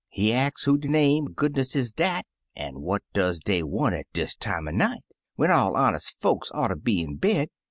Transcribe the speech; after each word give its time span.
He 0.09 0.33
ax 0.33 0.63
who 0.63 0.79
de 0.79 0.87
name 0.87 1.27
er 1.27 1.29
goodness 1.29 1.75
is 1.75 1.91
dat, 1.91 2.25
an* 2.55 2.81
what 2.81 3.03
does 3.13 3.37
dey 3.37 3.61
want 3.61 3.93
at 3.93 4.07
dis 4.13 4.33
time 4.35 4.67
er 4.67 4.71
night, 4.71 5.03
when 5.35 5.51
all 5.51 5.75
honest 5.75 6.19
folks 6.19 6.49
oughter 6.55 6.75
be 6.75 7.01
in 7.01 7.17
bed. 7.17 7.49